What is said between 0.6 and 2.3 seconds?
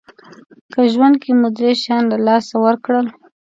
که ژوند کې مو درې شیان له